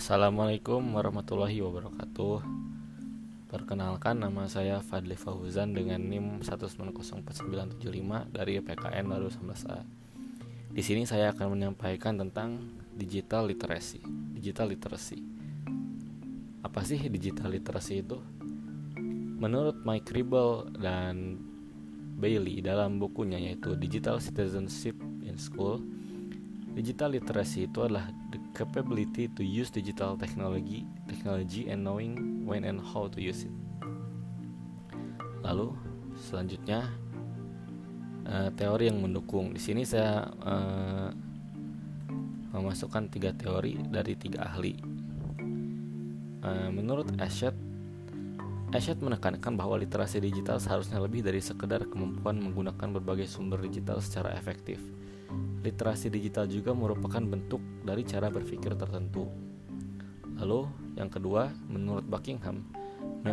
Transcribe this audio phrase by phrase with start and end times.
[0.00, 2.40] Assalamualaikum warahmatullahi wabarakatuh.
[3.52, 9.84] Perkenalkan nama saya Fadli Fauzan dengan NIM 1904975 dari PKN Baru 11A
[10.72, 12.64] Di sini saya akan menyampaikan tentang
[12.96, 14.00] digital literacy
[14.40, 15.20] Digital literacy
[16.64, 18.16] Apa sih digital literacy itu?
[19.36, 21.36] Menurut Mike Ribble dan
[22.16, 24.96] Bailey dalam bukunya yaitu Digital Citizenship
[25.28, 25.99] in School
[26.70, 32.78] Digital literacy itu adalah the capability to use digital technology, technology and knowing when and
[32.78, 33.54] how to use it.
[35.42, 35.74] Lalu
[36.14, 36.86] selanjutnya
[38.30, 39.50] uh, teori yang mendukung.
[39.50, 41.10] Di sini saya uh,
[42.54, 44.78] memasukkan tiga teori dari tiga ahli.
[46.40, 47.52] Uh, menurut Ashet,
[48.70, 54.38] Ashet menekankan bahwa literasi digital seharusnya lebih dari sekedar kemampuan menggunakan berbagai sumber digital secara
[54.38, 54.78] efektif
[55.60, 59.28] Literasi digital juga merupakan bentuk dari cara berpikir tertentu.
[60.40, 62.64] Lalu, yang kedua, menurut Buckingham,
[63.24, 63.32] e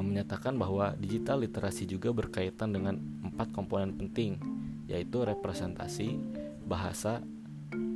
[0.00, 4.36] menyatakan bahwa digital literasi juga berkaitan dengan empat komponen penting,
[4.88, 6.16] yaitu representasi,
[6.64, 7.20] bahasa,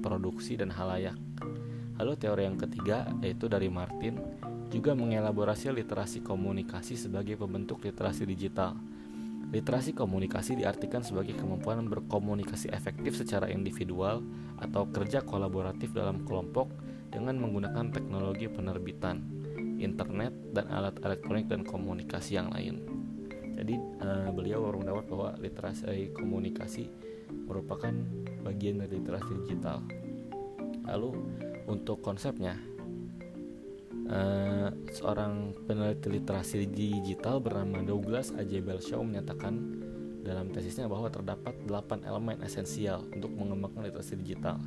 [0.05, 1.17] produksi, dan halayak.
[1.97, 4.21] Lalu teori yang ketiga, yaitu dari Martin,
[4.69, 8.77] juga mengelaborasi literasi komunikasi sebagai pembentuk literasi digital.
[9.55, 14.21] Literasi komunikasi diartikan sebagai kemampuan berkomunikasi efektif secara individual
[14.59, 16.67] atau kerja kolaboratif dalam kelompok
[17.15, 19.23] dengan menggunakan teknologi penerbitan,
[19.79, 22.83] internet, dan alat elektronik dan komunikasi yang lain.
[23.57, 26.91] Jadi uh, beliau dapat bahwa literasi komunikasi
[27.49, 27.95] merupakan
[28.45, 29.81] bagian dari literasi digital.
[30.87, 31.11] Lalu
[31.67, 32.55] untuk konsepnya,
[34.07, 38.47] Uh, seorang peneliti literasi digital bernama Douglas A.
[38.47, 38.63] J.
[38.63, 39.83] Belshaw menyatakan
[40.23, 44.63] dalam tesisnya bahwa terdapat 8 elemen esensial untuk mengembangkan literasi digital.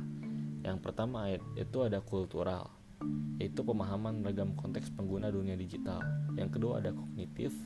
[0.60, 2.68] Yang pertama itu ada kultural,
[3.40, 6.04] yaitu pemahaman beragam konteks pengguna dunia digital.
[6.36, 7.56] Yang kedua ada kognitif,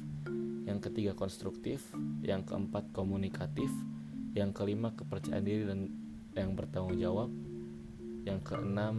[0.67, 1.83] yang ketiga konstruktif,
[2.23, 3.71] yang keempat komunikatif,
[4.35, 5.91] yang kelima kepercayaan diri dan
[6.39, 7.31] yang bertanggung jawab,
[8.25, 8.97] yang keenam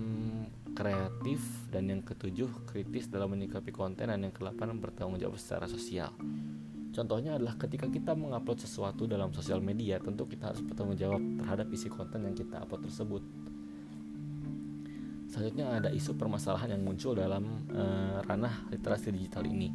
[0.78, 1.42] kreatif
[1.72, 6.14] dan yang ketujuh kritis dalam menyikapi konten dan yang kedelapan bertanggung jawab secara sosial.
[6.96, 11.68] Contohnya adalah ketika kita mengupload sesuatu dalam sosial media, tentu kita harus bertanggung jawab terhadap
[11.76, 13.24] isi konten yang kita upload tersebut.
[15.28, 19.68] Selanjutnya ada isu permasalahan yang muncul dalam uh, ranah literasi digital ini.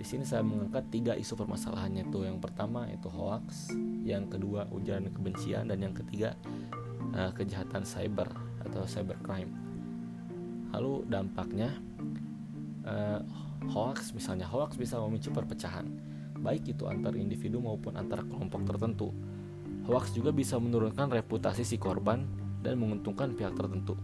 [0.00, 2.24] Di sini saya mengangkat tiga isu permasalahannya tuh.
[2.24, 3.68] Yang pertama itu hoax,
[4.00, 6.32] yang kedua ujaran kebencian, dan yang ketiga
[7.12, 9.52] uh, kejahatan cyber atau cybercrime.
[10.72, 11.76] Lalu dampaknya
[12.88, 13.20] uh,
[13.68, 16.12] hoax misalnya hoax bisa memicu perpecahan
[16.42, 19.14] baik itu antar individu maupun antar kelompok tertentu.
[19.86, 22.26] Hoax juga bisa menurunkan reputasi si korban
[22.60, 23.94] dan menguntungkan pihak tertentu.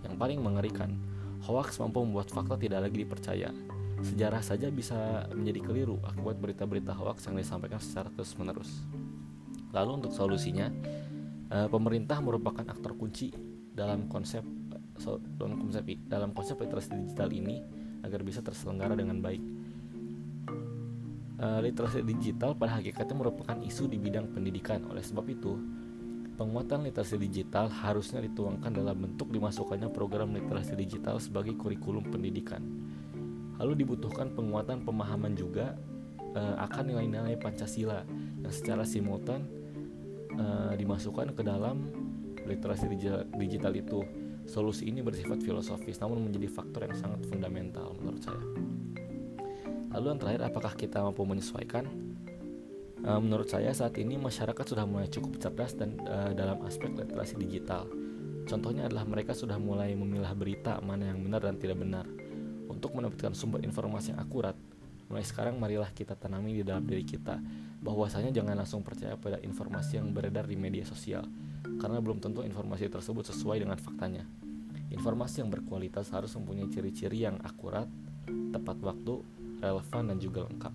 [0.00, 0.96] Yang paling mengerikan
[1.44, 3.52] hoax mampu membuat fakta tidak lagi dipercaya.
[4.02, 8.82] Sejarah saja bisa menjadi keliru akibat berita-berita hoax yang disampaikan secara terus-menerus.
[9.70, 10.68] Lalu untuk solusinya
[11.48, 13.30] eh, pemerintah merupakan aktor kunci
[13.72, 14.44] dalam konsep
[15.40, 17.64] dalam konsep dalam konsep literasi digital ini
[18.04, 19.42] agar bisa terselenggara dengan baik.
[21.42, 24.86] Uh, literasi digital pada hakikatnya merupakan isu di bidang pendidikan.
[24.86, 25.58] Oleh sebab itu,
[26.38, 32.62] penguatan literasi digital harusnya dituangkan dalam bentuk dimasukkannya program literasi digital sebagai kurikulum pendidikan.
[33.58, 35.74] Lalu dibutuhkan penguatan pemahaman juga
[36.34, 38.06] uh, akan nilai-nilai Pancasila
[38.38, 39.42] yang secara simultan
[40.38, 41.90] uh, dimasukkan ke dalam
[42.56, 42.86] literasi
[43.36, 44.00] digital, itu
[44.42, 48.42] Solusi ini bersifat filosofis namun menjadi faktor yang sangat fundamental menurut saya.
[49.92, 51.84] Lalu yang terakhir, apakah kita mampu menyesuaikan?
[53.02, 57.34] Uh, menurut saya saat ini masyarakat sudah mulai cukup cerdas dan uh, dalam aspek literasi
[57.38, 57.86] digital.
[58.46, 62.06] Contohnya adalah mereka sudah mulai memilah berita mana yang benar dan tidak benar.
[62.66, 64.54] Untuk mendapatkan sumber informasi yang akurat,
[65.10, 67.38] mulai sekarang marilah kita tanami di dalam diri kita
[67.82, 71.26] bahwasanya jangan langsung percaya pada informasi yang beredar di media sosial
[71.62, 74.26] karena belum tentu informasi tersebut sesuai dengan faktanya.
[74.92, 77.88] Informasi yang berkualitas harus mempunyai ciri-ciri yang akurat,
[78.52, 79.24] tepat waktu,
[79.64, 80.74] relevan, dan juga lengkap.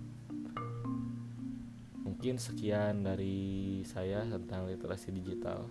[2.02, 5.70] Mungkin sekian dari saya tentang literasi digital.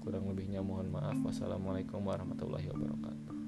[0.00, 1.20] Kurang lebihnya mohon maaf.
[1.20, 3.43] Wassalamualaikum warahmatullahi wabarakatuh.